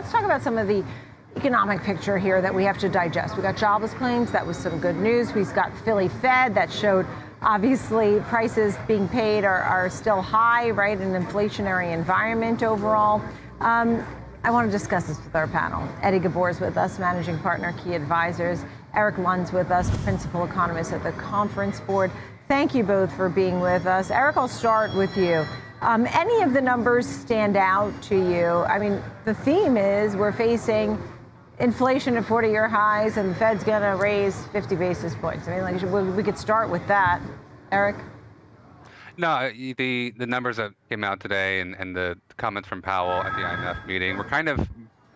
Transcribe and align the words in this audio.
let's 0.00 0.12
talk 0.12 0.24
about 0.24 0.40
some 0.40 0.56
of 0.56 0.66
the 0.66 0.82
economic 1.36 1.82
picture 1.82 2.16
here 2.16 2.40
that 2.40 2.54
we 2.54 2.64
have 2.64 2.78
to 2.78 2.88
digest. 2.88 3.36
We 3.36 3.42
got 3.42 3.54
jobless 3.58 3.92
claims, 3.92 4.32
that 4.32 4.46
was 4.46 4.56
some 4.56 4.80
good 4.80 4.96
news. 4.96 5.34
We've 5.34 5.52
got 5.52 5.76
Philly 5.84 6.08
Fed 6.08 6.54
that 6.54 6.72
showed 6.72 7.04
obviously 7.42 8.18
prices 8.20 8.76
being 8.88 9.06
paid 9.08 9.44
are, 9.44 9.60
are 9.60 9.90
still 9.90 10.22
high, 10.22 10.70
right? 10.70 10.98
An 10.98 11.12
inflationary 11.12 11.92
environment 11.92 12.62
overall. 12.62 13.20
Um, 13.60 14.02
I 14.42 14.50
want 14.50 14.68
to 14.68 14.72
discuss 14.72 15.06
this 15.06 15.22
with 15.22 15.36
our 15.36 15.46
panel. 15.46 15.86
Eddie 16.00 16.18
Ghabour 16.18 16.50
is 16.50 16.60
with 16.60 16.78
us, 16.78 16.98
managing 16.98 17.38
partner, 17.40 17.74
Key 17.84 17.92
Advisors. 17.92 18.64
Eric 18.94 19.18
Lundh's 19.18 19.52
with 19.52 19.70
us, 19.70 19.90
principal 20.02 20.44
economist 20.44 20.94
at 20.94 21.02
the 21.02 21.12
Conference 21.12 21.78
Board. 21.80 22.10
Thank 22.48 22.74
you 22.74 22.84
both 22.84 23.14
for 23.14 23.28
being 23.28 23.60
with 23.60 23.84
us. 23.84 24.10
Eric, 24.10 24.38
I'll 24.38 24.48
start 24.48 24.94
with 24.94 25.14
you. 25.18 25.44
Um, 25.82 26.06
any 26.10 26.42
of 26.42 26.52
the 26.52 26.60
numbers 26.60 27.06
stand 27.06 27.56
out 27.56 28.00
to 28.02 28.14
you? 28.14 28.46
I 28.46 28.78
mean, 28.78 29.02
the 29.24 29.34
theme 29.34 29.76
is 29.78 30.14
we're 30.14 30.32
facing 30.32 31.02
inflation 31.58 32.16
at 32.16 32.24
40 32.24 32.48
year 32.48 32.68
highs 32.68 33.16
and 33.16 33.30
the 33.30 33.34
Fed's 33.34 33.64
going 33.64 33.82
to 33.82 33.96
raise 34.02 34.46
50 34.48 34.76
basis 34.76 35.14
points. 35.14 35.48
I 35.48 35.56
mean, 35.56 35.62
like, 35.62 36.16
we 36.16 36.22
could 36.22 36.38
start 36.38 36.68
with 36.68 36.86
that. 36.88 37.20
Eric? 37.72 37.96
No, 39.16 39.50
the 39.50 40.14
the 40.16 40.26
numbers 40.26 40.56
that 40.56 40.72
came 40.88 41.04
out 41.04 41.20
today 41.20 41.60
and, 41.60 41.76
and 41.78 41.94
the 41.94 42.18
comments 42.36 42.68
from 42.68 42.80
Powell 42.80 43.22
at 43.22 43.32
the 43.34 43.42
IMF 43.42 43.86
meeting 43.86 44.16
were 44.16 44.24
kind 44.24 44.48
of 44.48 44.68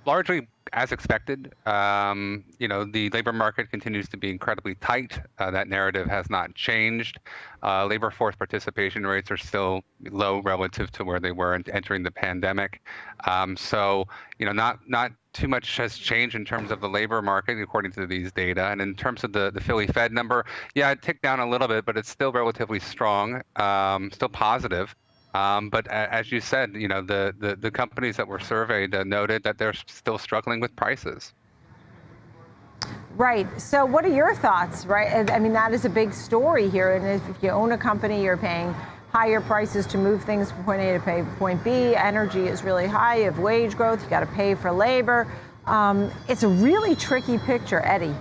largely 0.04 0.46
as 0.74 0.90
expected. 0.90 1.54
Um, 1.66 2.44
you 2.58 2.66
know, 2.66 2.84
the 2.84 3.08
labor 3.10 3.32
market 3.32 3.70
continues 3.70 4.08
to 4.08 4.16
be 4.16 4.28
incredibly 4.28 4.74
tight. 4.74 5.18
Uh, 5.38 5.50
that 5.52 5.68
narrative 5.68 6.08
has 6.08 6.28
not 6.28 6.54
changed. 6.54 7.18
Uh, 7.62 7.86
labor 7.86 8.10
force 8.10 8.34
participation 8.34 9.06
rates 9.06 9.30
are 9.30 9.36
still 9.36 9.82
low 10.10 10.40
relative 10.40 10.90
to 10.90 11.04
where 11.04 11.20
they 11.20 11.30
were 11.30 11.54
entering 11.72 12.02
the 12.02 12.10
pandemic. 12.10 12.82
Um, 13.26 13.56
so, 13.56 14.06
you 14.38 14.46
know, 14.46 14.52
not 14.52 14.80
not 14.88 15.12
too 15.32 15.48
much 15.48 15.76
has 15.76 15.96
changed 15.96 16.34
in 16.34 16.44
terms 16.44 16.70
of 16.70 16.80
the 16.80 16.88
labor 16.88 17.22
market 17.22 17.60
according 17.60 17.92
to 17.92 18.06
these 18.06 18.32
data. 18.32 18.66
And 18.66 18.80
in 18.80 18.94
terms 18.94 19.24
of 19.24 19.32
the, 19.32 19.50
the 19.52 19.60
Philly 19.60 19.86
Fed 19.86 20.12
number, 20.12 20.44
yeah, 20.74 20.90
it 20.90 21.02
ticked 21.02 21.22
down 21.22 21.40
a 21.40 21.48
little 21.48 21.68
bit, 21.68 21.84
but 21.84 21.96
it's 21.96 22.08
still 22.08 22.32
relatively 22.32 22.80
strong, 22.80 23.42
um, 23.56 24.10
still 24.12 24.28
positive. 24.28 24.94
Um, 25.34 25.68
but 25.68 25.88
as 25.88 26.30
you 26.30 26.40
said, 26.40 26.74
you 26.74 26.86
know, 26.86 27.02
the, 27.02 27.34
the, 27.38 27.56
the 27.56 27.70
companies 27.70 28.16
that 28.16 28.26
were 28.26 28.38
surveyed 28.38 28.94
uh, 28.94 29.02
noted 29.02 29.42
that 29.42 29.58
they're 29.58 29.74
still 29.74 30.16
struggling 30.16 30.60
with 30.60 30.74
prices. 30.76 31.34
Right. 33.16 33.46
So, 33.60 33.84
what 33.84 34.04
are 34.04 34.14
your 34.14 34.34
thoughts? 34.34 34.86
Right. 34.86 35.30
I 35.30 35.38
mean, 35.38 35.52
that 35.52 35.72
is 35.72 35.84
a 35.84 35.88
big 35.88 36.12
story 36.12 36.68
here. 36.68 36.94
And 36.94 37.20
if 37.20 37.42
you 37.42 37.50
own 37.50 37.72
a 37.72 37.78
company, 37.78 38.22
you're 38.22 38.36
paying 38.36 38.74
higher 39.10 39.40
prices 39.40 39.86
to 39.86 39.98
move 39.98 40.24
things 40.24 40.50
from 40.50 40.64
point 40.64 40.80
A 40.80 40.98
to 40.98 41.26
point 41.38 41.62
B. 41.62 41.94
Energy 41.94 42.46
is 42.46 42.64
really 42.64 42.86
high. 42.86 43.18
You 43.18 43.24
have 43.24 43.38
wage 43.38 43.76
growth. 43.76 44.02
You 44.02 44.10
got 44.10 44.20
to 44.20 44.26
pay 44.26 44.54
for 44.54 44.72
labor. 44.72 45.32
Um, 45.66 46.10
it's 46.28 46.42
a 46.42 46.48
really 46.48 46.96
tricky 46.96 47.38
picture, 47.38 47.80
Eddie. 47.84 48.14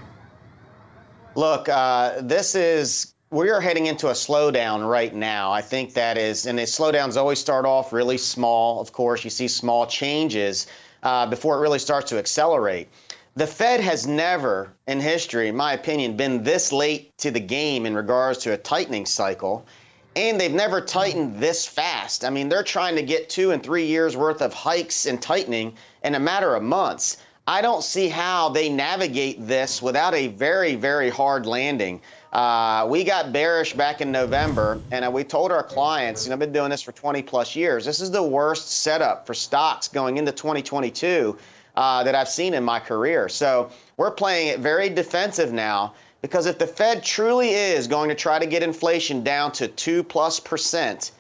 Look, 1.36 1.68
uh, 1.68 2.22
this 2.22 2.54
is 2.54 3.13
we 3.34 3.50
are 3.50 3.60
heading 3.60 3.88
into 3.88 4.10
a 4.10 4.12
slowdown 4.12 4.88
right 4.88 5.12
now. 5.12 5.52
I 5.52 5.62
think 5.62 5.96
that 5.96 6.20
is, 6.20 6.46
and 6.46 6.60
the 6.60 6.64
slowdowns 6.64 7.18
always 7.18 7.40
start 7.40 7.66
off 7.66 7.92
really 7.92 8.20
small. 8.20 8.80
Of 8.80 8.92
course, 8.94 9.24
you 9.24 9.32
see 9.32 9.48
small 9.48 9.88
changes 9.88 10.68
uh, 11.02 11.26
before 11.26 11.58
it 11.58 11.62
really 11.62 11.80
starts 11.80 12.12
to 12.12 12.20
accelerate. 12.20 12.90
The 13.36 13.48
Fed 13.48 13.80
has 13.80 14.06
never, 14.06 14.72
in 14.86 15.00
history, 15.00 15.48
in 15.48 15.56
my 15.56 15.74
opinion, 15.74 16.16
been 16.16 16.44
this 16.44 16.72
late 16.72 17.18
to 17.18 17.32
the 17.32 17.40
game 17.40 17.88
in 17.88 17.96
regards 17.96 18.38
to 18.44 18.54
a 18.54 18.58
tightening 18.58 19.08
cycle. 19.08 19.66
And 20.16 20.40
they've 20.40 20.54
never 20.54 20.80
tightened 20.80 21.40
this 21.40 21.66
fast. 21.66 22.24
I 22.24 22.30
mean, 22.30 22.50
they're 22.50 22.62
trying 22.62 22.96
to 22.98 23.02
get 23.02 23.32
two 23.32 23.50
and 23.50 23.64
three 23.64 23.88
years 23.88 24.16
worth 24.16 24.44
of 24.44 24.54
hikes 24.54 25.08
and 25.08 25.20
tightening 25.20 25.74
in 26.04 26.14
a 26.14 26.20
matter 26.20 26.54
of 26.54 26.62
months. 26.62 27.18
I 27.46 27.62
don't 27.62 27.84
see 27.84 28.08
how 28.08 28.50
they 28.50 28.70
navigate 28.70 29.48
this 29.48 29.82
without 29.82 30.14
a 30.14 30.28
very, 30.28 30.76
very 30.76 31.10
hard 31.10 31.46
landing. 31.46 32.00
Uh, 32.34 32.88
we 32.90 33.04
got 33.04 33.32
bearish 33.32 33.74
back 33.74 34.02
in 34.02 34.12
November, 34.12 34.82
and 34.90 35.06
uh, 35.06 35.12
we 35.12 35.24
told 35.24 35.52
our 35.52 35.62
clients, 35.62 36.26
you 36.26 36.32
know, 36.32 36.34
I've 36.34 36.40
been 36.40 36.52
doing 36.52 36.72
this 36.72 36.82
for 36.82 36.92
20 36.92 37.22
plus 37.22 37.56
years. 37.56 37.86
This 37.86 38.00
is 38.00 38.10
the 38.10 38.24
worst 38.24 38.72
setup 38.72 39.28
for 39.28 39.36
stocks 39.36 39.88
going 39.88 40.18
into 40.18 40.32
2022 40.32 41.38
uh, 41.76 42.04
that 42.04 42.16
I've 42.16 42.28
seen 42.28 42.56
in 42.56 42.64
my 42.64 42.80
career. 42.80 43.30
So 43.30 43.70
we're 43.98 44.12
playing 44.12 44.48
it 44.48 44.60
very 44.60 44.90
defensive 44.90 45.54
now. 45.54 45.94
Because 46.24 46.46
if 46.46 46.58
the 46.58 46.66
Fed 46.66 47.04
truly 47.04 47.50
is 47.50 47.86
going 47.86 48.08
to 48.08 48.16
try 48.16 48.40
to 48.40 48.46
get 48.46 48.64
inflation 48.64 49.24
down 49.24 49.52
to 49.52 49.68
2 49.68 50.04
plus 50.04 50.40
percent, 50.40 51.12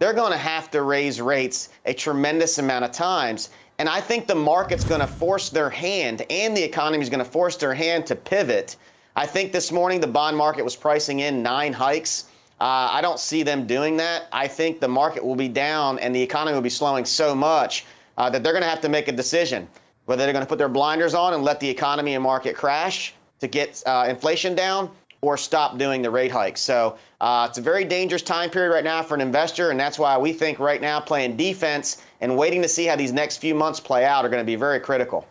they're 0.00 0.12
going 0.12 0.32
to 0.32 0.38
have 0.38 0.70
to 0.72 0.82
raise 0.82 1.20
rates 1.20 1.68
a 1.86 1.94
tremendous 1.94 2.58
amount 2.58 2.84
of 2.84 2.90
times. 2.90 3.50
And 3.78 3.88
I 3.88 4.00
think 4.00 4.26
the 4.26 4.34
market's 4.34 4.84
going 4.84 5.00
to 5.00 5.06
force 5.06 5.50
their 5.50 5.70
hand 5.70 6.26
and 6.28 6.56
the 6.56 6.64
economy 6.64 7.02
is 7.02 7.08
going 7.08 7.24
to 7.24 7.30
force 7.30 7.56
their 7.56 7.72
hand 7.72 8.06
to 8.06 8.16
pivot. 8.16 8.76
I 9.16 9.26
think 9.26 9.52
this 9.52 9.72
morning 9.72 10.00
the 10.00 10.06
bond 10.06 10.36
market 10.36 10.64
was 10.64 10.76
pricing 10.76 11.20
in 11.20 11.42
nine 11.42 11.72
hikes. 11.72 12.24
Uh, 12.60 12.88
I 12.92 13.00
don't 13.00 13.18
see 13.18 13.42
them 13.42 13.66
doing 13.66 13.96
that. 13.96 14.28
I 14.32 14.46
think 14.46 14.80
the 14.80 14.88
market 14.88 15.24
will 15.24 15.36
be 15.36 15.48
down 15.48 15.98
and 15.98 16.14
the 16.14 16.22
economy 16.22 16.54
will 16.54 16.62
be 16.62 16.70
slowing 16.70 17.04
so 17.04 17.34
much 17.34 17.86
uh, 18.18 18.30
that 18.30 18.44
they're 18.44 18.52
going 18.52 18.62
to 18.62 18.68
have 18.68 18.82
to 18.82 18.88
make 18.88 19.08
a 19.08 19.12
decision 19.12 19.66
whether 20.10 20.24
they're 20.24 20.32
going 20.32 20.44
to 20.44 20.48
put 20.48 20.58
their 20.58 20.68
blinders 20.68 21.14
on 21.14 21.34
and 21.34 21.44
let 21.44 21.60
the 21.60 21.68
economy 21.68 22.14
and 22.14 22.22
market 22.24 22.56
crash 22.56 23.14
to 23.38 23.46
get 23.46 23.80
uh, 23.86 24.06
inflation 24.08 24.56
down 24.56 24.90
or 25.20 25.36
stop 25.36 25.78
doing 25.78 26.02
the 26.02 26.10
rate 26.10 26.32
hikes. 26.32 26.60
So 26.60 26.98
uh, 27.20 27.46
it's 27.48 27.58
a 27.58 27.62
very 27.62 27.84
dangerous 27.84 28.22
time 28.22 28.50
period 28.50 28.72
right 28.74 28.82
now 28.82 29.04
for 29.04 29.14
an 29.14 29.20
investor, 29.20 29.70
and 29.70 29.78
that's 29.78 30.00
why 30.00 30.18
we 30.18 30.32
think 30.32 30.58
right 30.58 30.80
now 30.80 30.98
playing 30.98 31.36
defense 31.36 32.02
and 32.20 32.36
waiting 32.36 32.60
to 32.62 32.68
see 32.68 32.86
how 32.86 32.96
these 32.96 33.12
next 33.12 33.36
few 33.36 33.54
months 33.54 33.78
play 33.78 34.04
out 34.04 34.24
are 34.24 34.28
going 34.28 34.42
to 34.42 34.46
be 34.46 34.56
very 34.56 34.80
critical. 34.80 35.28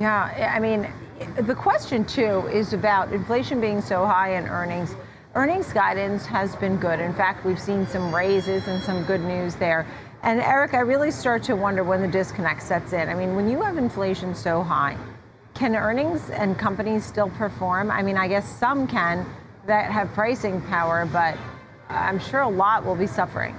Yeah, 0.00 0.52
I 0.54 0.60
mean, 0.60 0.88
the 1.40 1.54
question 1.54 2.04
too 2.04 2.46
is 2.52 2.72
about 2.72 3.12
inflation 3.12 3.60
being 3.60 3.80
so 3.80 4.06
high 4.06 4.34
and 4.34 4.46
earnings. 4.46 4.94
Earnings 5.34 5.72
guidance 5.72 6.24
has 6.26 6.54
been 6.56 6.76
good. 6.76 7.00
In 7.00 7.12
fact, 7.12 7.44
we've 7.44 7.58
seen 7.58 7.84
some 7.86 8.14
raises 8.14 8.68
and 8.68 8.80
some 8.82 9.02
good 9.04 9.20
news 9.20 9.56
there. 9.56 9.86
And 10.22 10.40
Eric, 10.40 10.74
I 10.74 10.80
really 10.80 11.10
start 11.10 11.42
to 11.44 11.54
wonder 11.54 11.82
when 11.82 12.00
the 12.00 12.08
disconnect 12.08 12.62
sets 12.62 12.92
in. 12.92 13.08
I 13.08 13.14
mean, 13.14 13.34
when 13.34 13.48
you 13.48 13.60
have 13.62 13.76
inflation 13.76 14.34
so 14.34 14.62
high, 14.62 14.96
can 15.54 15.74
earnings 15.74 16.30
and 16.30 16.56
companies 16.56 17.04
still 17.04 17.30
perform? 17.30 17.90
I 17.90 18.02
mean, 18.02 18.16
I 18.16 18.28
guess 18.28 18.48
some 18.58 18.86
can 18.86 19.26
that 19.66 19.90
have 19.90 20.12
pricing 20.12 20.60
power, 20.62 21.08
but 21.12 21.36
I'm 21.88 22.20
sure 22.20 22.40
a 22.40 22.48
lot 22.48 22.84
will 22.84 22.96
be 22.96 23.06
suffering. 23.08 23.56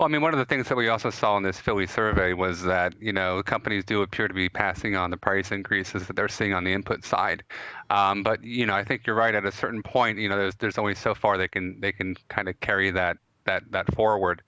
Well, 0.00 0.08
I 0.08 0.12
mean, 0.12 0.22
one 0.22 0.32
of 0.32 0.38
the 0.38 0.46
things 0.46 0.66
that 0.70 0.76
we 0.76 0.88
also 0.88 1.10
saw 1.10 1.36
in 1.36 1.42
this 1.42 1.60
Philly 1.60 1.86
survey 1.86 2.32
was 2.32 2.62
that 2.62 2.94
you 3.02 3.12
know 3.12 3.42
companies 3.42 3.84
do 3.84 4.00
appear 4.00 4.28
to 4.28 4.32
be 4.32 4.48
passing 4.48 4.96
on 4.96 5.10
the 5.10 5.18
price 5.18 5.52
increases 5.52 6.06
that 6.06 6.16
they're 6.16 6.26
seeing 6.26 6.54
on 6.54 6.64
the 6.64 6.72
input 6.72 7.04
side. 7.04 7.42
Um, 7.90 8.22
but 8.22 8.42
you 8.42 8.64
know, 8.64 8.74
I 8.74 8.82
think 8.82 9.06
you're 9.06 9.14
right. 9.14 9.34
At 9.34 9.44
a 9.44 9.52
certain 9.52 9.82
point, 9.82 10.18
you 10.18 10.30
know, 10.30 10.38
there's 10.38 10.54
there's 10.54 10.78
only 10.78 10.94
so 10.94 11.14
far 11.14 11.36
they 11.36 11.48
can 11.48 11.78
they 11.82 11.92
can 11.92 12.16
kind 12.28 12.48
of 12.48 12.58
carry 12.60 12.90
that 12.92 13.18
that 13.44 13.64
that 13.72 13.94
forward. 13.94 14.40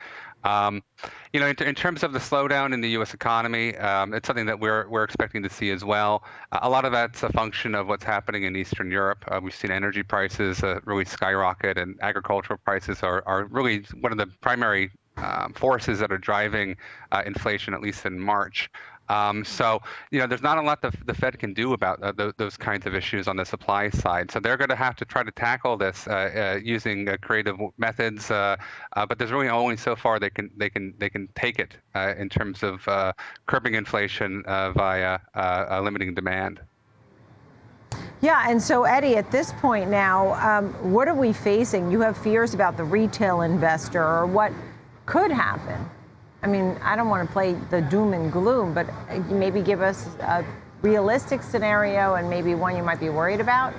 Um, 0.42 0.82
you 1.34 1.40
know, 1.40 1.46
in, 1.46 1.62
in, 1.62 1.74
terms 1.74 2.02
of 2.02 2.12
the 2.12 2.18
slowdown 2.18 2.72
in 2.72 2.80
the 2.80 2.88
U.S. 2.90 3.14
economy, 3.14 3.76
um, 3.76 4.12
it's 4.14 4.26
something 4.26 4.46
that 4.46 4.58
we're 4.58 4.88
we're 4.88 5.04
expecting 5.04 5.42
to 5.42 5.50
see 5.50 5.70
as 5.70 5.84
well. 5.84 6.24
A 6.62 6.68
lot 6.68 6.86
of 6.86 6.92
that's 6.92 7.22
a 7.22 7.28
function 7.28 7.74
of 7.74 7.88
what's 7.88 8.04
happening 8.04 8.44
in 8.44 8.56
Eastern 8.56 8.90
Europe. 8.90 9.22
Uh, 9.28 9.38
we've 9.42 9.54
seen 9.54 9.70
energy 9.70 10.02
prices 10.02 10.64
uh, 10.64 10.80
really 10.86 11.04
skyrocket, 11.04 11.76
and 11.76 11.98
agricultural 12.00 12.58
prices 12.64 13.02
are 13.02 13.22
are 13.26 13.44
really 13.44 13.84
one 14.00 14.12
of 14.12 14.18
the 14.18 14.26
primary 14.40 14.90
um, 15.16 15.52
forces 15.52 15.98
that 15.98 16.10
are 16.12 16.18
driving 16.18 16.76
uh, 17.10 17.22
inflation, 17.26 17.74
at 17.74 17.80
least 17.80 18.06
in 18.06 18.18
March. 18.18 18.70
Um, 19.08 19.44
so, 19.44 19.80
you 20.10 20.20
know, 20.20 20.26
there's 20.26 20.42
not 20.42 20.58
a 20.58 20.62
lot 20.62 20.80
the, 20.80 20.92
the 21.04 21.12
Fed 21.12 21.38
can 21.38 21.52
do 21.52 21.74
about 21.74 22.02
uh, 22.02 22.12
th- 22.12 22.34
those 22.38 22.56
kinds 22.56 22.86
of 22.86 22.94
issues 22.94 23.28
on 23.28 23.36
the 23.36 23.44
supply 23.44 23.90
side. 23.90 24.30
So 24.30 24.40
they're 24.40 24.56
going 24.56 24.70
to 24.70 24.76
have 24.76 24.96
to 24.96 25.04
try 25.04 25.22
to 25.22 25.30
tackle 25.32 25.76
this 25.76 26.06
uh, 26.06 26.12
uh, 26.56 26.60
using 26.62 27.08
uh, 27.08 27.16
creative 27.20 27.56
methods. 27.76 28.30
Uh, 28.30 28.56
uh, 28.94 29.04
but 29.04 29.18
there's 29.18 29.32
really 29.32 29.48
only 29.48 29.76
so 29.76 29.96
far 29.96 30.18
they 30.18 30.30
can 30.30 30.50
they 30.56 30.70
can 30.70 30.94
they 30.98 31.10
can 31.10 31.28
take 31.34 31.58
it 31.58 31.76
in 32.16 32.28
terms 32.28 32.62
of 32.62 32.86
curbing 33.46 33.74
inflation 33.74 34.42
via 34.46 35.18
limiting 35.82 36.14
demand. 36.14 36.60
Yeah, 38.22 38.46
and 38.48 38.62
so 38.62 38.84
Eddie, 38.84 39.16
at 39.16 39.30
this 39.30 39.52
point 39.54 39.90
now, 39.90 40.34
um, 40.34 40.72
what 40.92 41.08
are 41.08 41.14
we 41.14 41.32
facing? 41.32 41.90
You 41.90 42.00
have 42.00 42.16
fears 42.16 42.54
about 42.54 42.76
the 42.76 42.84
retail 42.84 43.42
investor, 43.42 44.02
or 44.02 44.26
what 44.26 44.52
could 45.12 45.30
happen? 45.30 45.78
I 46.42 46.46
mean, 46.46 46.78
I 46.82 46.96
don't 46.96 47.10
want 47.10 47.28
to 47.28 47.30
play 47.34 47.52
the 47.68 47.82
doom 47.82 48.14
and 48.14 48.32
gloom, 48.32 48.72
but 48.72 48.88
uh, 49.10 49.18
maybe 49.28 49.60
give 49.60 49.82
us 49.82 50.06
a 50.20 50.42
realistic 50.80 51.42
scenario 51.42 52.14
and 52.14 52.30
maybe 52.30 52.54
one 52.54 52.74
you 52.74 52.82
might 52.82 52.98
be 52.98 53.10
worried 53.10 53.38
about. 53.38 53.74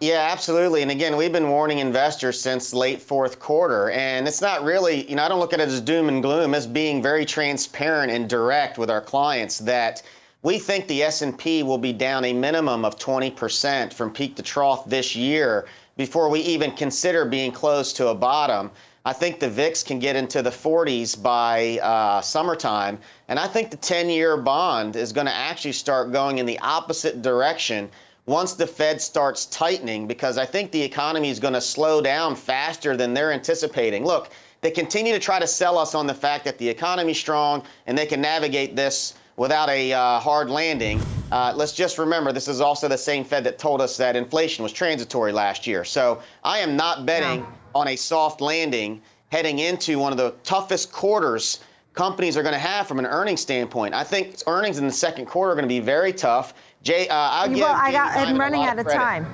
Yeah, 0.00 0.28
absolutely. 0.30 0.82
And 0.82 0.92
again, 0.92 1.16
we've 1.16 1.32
been 1.32 1.48
warning 1.48 1.80
investors 1.80 2.40
since 2.40 2.72
late 2.72 3.02
fourth 3.02 3.40
quarter, 3.40 3.90
and 3.90 4.28
it's 4.28 4.40
not 4.40 4.62
really, 4.62 5.10
you 5.10 5.16
know, 5.16 5.24
I 5.24 5.28
don't 5.28 5.40
look 5.40 5.52
at 5.52 5.58
it 5.58 5.66
as 5.66 5.80
doom 5.80 6.08
and 6.08 6.22
gloom, 6.22 6.54
as 6.54 6.68
being 6.68 7.02
very 7.02 7.24
transparent 7.24 8.12
and 8.12 8.30
direct 8.30 8.78
with 8.78 8.90
our 8.90 9.00
clients 9.00 9.58
that 9.58 10.04
we 10.42 10.60
think 10.60 10.86
the 10.86 11.02
S&P 11.02 11.64
will 11.64 11.78
be 11.78 11.92
down 11.92 12.24
a 12.24 12.32
minimum 12.32 12.84
of 12.84 12.96
20% 12.96 13.92
from 13.92 14.12
peak 14.12 14.36
to 14.36 14.44
trough 14.44 14.88
this 14.88 15.16
year 15.16 15.66
before 15.96 16.30
we 16.30 16.38
even 16.42 16.70
consider 16.70 17.24
being 17.24 17.50
close 17.50 17.92
to 17.94 18.06
a 18.06 18.14
bottom. 18.14 18.70
I 19.08 19.14
think 19.14 19.40
the 19.40 19.48
VIX 19.48 19.84
can 19.84 20.00
get 20.00 20.16
into 20.16 20.42
the 20.42 20.50
40s 20.50 21.22
by 21.22 21.78
uh, 21.78 22.20
summertime. 22.20 22.98
And 23.28 23.38
I 23.38 23.46
think 23.46 23.70
the 23.70 23.78
10 23.78 24.10
year 24.10 24.36
bond 24.36 24.96
is 24.96 25.14
going 25.14 25.26
to 25.26 25.34
actually 25.34 25.72
start 25.72 26.12
going 26.12 26.36
in 26.36 26.44
the 26.44 26.58
opposite 26.58 27.22
direction 27.22 27.88
once 28.26 28.52
the 28.52 28.66
Fed 28.66 29.00
starts 29.00 29.46
tightening 29.46 30.06
because 30.08 30.36
I 30.36 30.44
think 30.44 30.72
the 30.72 30.82
economy 30.82 31.30
is 31.30 31.40
going 31.40 31.54
to 31.54 31.60
slow 31.62 32.02
down 32.02 32.36
faster 32.36 32.98
than 32.98 33.14
they're 33.14 33.32
anticipating. 33.32 34.04
Look, 34.04 34.28
they 34.60 34.70
continue 34.70 35.14
to 35.14 35.18
try 35.18 35.38
to 35.38 35.46
sell 35.46 35.78
us 35.78 35.94
on 35.94 36.06
the 36.06 36.12
fact 36.12 36.44
that 36.44 36.58
the 36.58 36.68
economy's 36.68 37.18
strong 37.18 37.62
and 37.86 37.96
they 37.96 38.04
can 38.04 38.20
navigate 38.20 38.76
this 38.76 39.14
without 39.38 39.70
a 39.70 39.90
uh, 39.90 40.20
hard 40.20 40.50
landing. 40.50 41.00
Uh, 41.32 41.54
let's 41.56 41.72
just 41.72 41.96
remember 41.96 42.30
this 42.30 42.46
is 42.46 42.60
also 42.60 42.88
the 42.88 42.98
same 42.98 43.24
Fed 43.24 43.44
that 43.44 43.58
told 43.58 43.80
us 43.80 43.96
that 43.96 44.16
inflation 44.16 44.62
was 44.62 44.72
transitory 44.72 45.32
last 45.32 45.66
year. 45.66 45.82
So 45.82 46.20
I 46.44 46.58
am 46.58 46.76
not 46.76 47.06
betting 47.06 47.46
on 47.78 47.88
a 47.88 47.96
soft 47.96 48.40
landing 48.40 49.00
heading 49.30 49.60
into 49.60 49.98
one 49.98 50.10
of 50.10 50.18
the 50.18 50.34
toughest 50.42 50.90
quarters 50.90 51.60
companies 51.94 52.36
are 52.36 52.42
going 52.42 52.54
to 52.54 52.58
have 52.58 52.86
from 52.86 52.98
an 52.98 53.06
earnings 53.06 53.40
standpoint. 53.40 53.94
I 53.94 54.04
think 54.04 54.36
earnings 54.46 54.78
in 54.78 54.86
the 54.86 54.92
second 54.92 55.26
quarter 55.26 55.52
are 55.52 55.54
going 55.54 55.64
to 55.64 55.68
be 55.68 55.80
very 55.80 56.12
tough. 56.12 56.54
Jay, 56.82 57.08
uh, 57.08 57.14
I'll 57.14 57.48
give 57.48 57.58
well, 57.58 57.74
I 57.74 57.90
got, 57.92 58.16
I'm 58.16 58.38
running 58.38 58.62
out 58.62 58.78
of 58.78 58.84
credit. 58.84 58.98
time. 58.98 59.26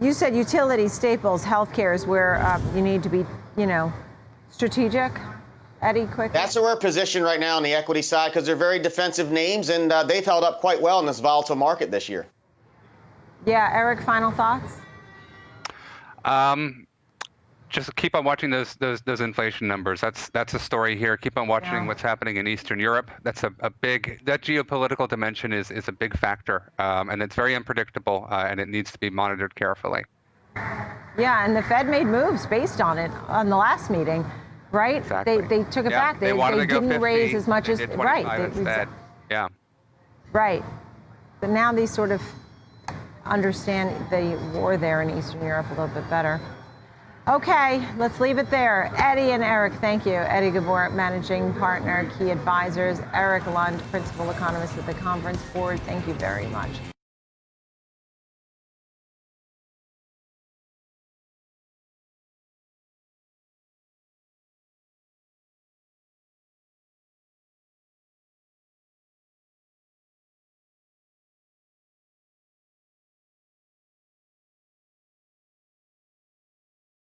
You 0.00 0.12
said 0.12 0.34
utility 0.34 0.88
staples, 0.88 1.44
healthcare 1.44 1.94
is 1.94 2.06
where 2.06 2.40
uh, 2.40 2.60
you 2.74 2.82
need 2.82 3.02
to 3.02 3.08
be, 3.08 3.24
you 3.56 3.66
know, 3.66 3.92
strategic. 4.50 5.12
Eddie, 5.82 6.06
quick. 6.06 6.32
That's 6.32 6.54
where 6.54 6.64
we're 6.64 6.76
positioned 6.76 7.24
right 7.24 7.40
now 7.40 7.56
on 7.56 7.62
the 7.62 7.72
equity 7.72 8.02
side 8.02 8.32
because 8.32 8.46
they're 8.46 8.56
very 8.56 8.78
defensive 8.78 9.30
names 9.30 9.70
and 9.70 9.90
uh, 9.90 10.02
they've 10.02 10.24
held 10.24 10.44
up 10.44 10.60
quite 10.60 10.80
well 10.80 11.00
in 11.00 11.06
this 11.06 11.20
volatile 11.20 11.56
market 11.56 11.90
this 11.90 12.08
year. 12.08 12.26
yeah, 13.46 13.70
Eric. 13.72 14.02
Final 14.02 14.30
thoughts. 14.30 14.74
Um, 16.24 16.86
just 17.70 17.94
keep 17.96 18.14
on 18.14 18.24
watching 18.24 18.50
those 18.50 18.74
those 18.76 19.00
those 19.02 19.20
inflation 19.20 19.66
numbers. 19.66 20.00
That's 20.00 20.28
that's 20.30 20.54
a 20.54 20.58
story 20.58 20.96
here. 20.96 21.16
Keep 21.16 21.38
on 21.38 21.46
watching 21.48 21.72
Yeah. 21.72 21.86
what's 21.86 22.02
happening 22.02 22.36
in 22.36 22.46
Eastern 22.46 22.78
Europe. 22.78 23.10
That's 23.22 23.44
a, 23.44 23.52
a 23.60 23.70
big 23.70 24.20
that 24.26 24.42
geopolitical 24.42 25.08
dimension 25.08 25.52
is 25.52 25.70
is 25.70 25.88
a 25.88 25.92
big 25.92 26.16
factor, 26.18 26.70
um, 26.78 27.08
and 27.08 27.22
it's 27.22 27.34
very 27.34 27.54
unpredictable, 27.54 28.26
uh, 28.30 28.46
and 28.50 28.60
it 28.60 28.68
needs 28.68 28.90
to 28.92 28.98
be 28.98 29.08
monitored 29.08 29.54
carefully. 29.54 30.04
Yeah, 31.18 31.44
and 31.44 31.56
the 31.56 31.62
Fed 31.62 31.88
made 31.88 32.06
moves 32.06 32.46
based 32.46 32.80
on 32.80 32.98
it 32.98 33.10
on 33.28 33.48
the 33.48 33.56
last 33.56 33.90
meeting, 33.90 34.24
right? 34.72 34.96
Exactly. 34.96 35.40
They 35.40 35.46
they 35.62 35.70
took 35.70 35.86
it 35.86 35.92
Yeah, 35.92 36.00
back. 36.12 36.20
They, 36.20 36.32
they 36.32 36.32
to 36.32 36.66
didn't 36.66 36.88
50, 36.88 36.98
raise 36.98 37.34
as 37.34 37.46
much 37.46 37.68
as 37.68 37.80
right. 37.80 38.36
They- 38.36 38.44
instead. 38.44 38.88
Yeah. 39.30 39.48
Right. 40.32 40.62
But 41.40 41.50
now 41.50 41.72
they 41.72 41.86
sort 41.86 42.10
of 42.10 42.20
understand 43.24 43.88
the 44.10 44.36
war 44.58 44.76
there 44.76 45.02
in 45.02 45.16
Eastern 45.16 45.42
Europe 45.42 45.66
a 45.68 45.80
little 45.80 45.88
bit 45.88 46.08
better. 46.10 46.40
Okay, 47.30 47.86
let's 47.96 48.18
leave 48.18 48.38
it 48.38 48.50
there. 48.50 48.90
Eddie 48.96 49.30
and 49.30 49.44
Eric, 49.44 49.74
thank 49.74 50.04
you. 50.04 50.14
Eddie 50.14 50.50
Ghabour, 50.50 50.92
managing 50.92 51.54
partner, 51.54 52.10
key 52.18 52.30
advisors. 52.30 52.98
Eric 53.14 53.44
Lundh, 53.44 53.80
principal 53.92 54.28
economist 54.32 54.76
at 54.76 54.84
the 54.84 54.94
Conference 54.94 55.40
Board. 55.54 55.78
Thank 55.82 56.08
you 56.08 56.14
very 56.14 56.48
much. 56.48 56.80